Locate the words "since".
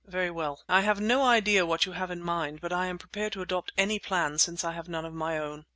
4.39-4.63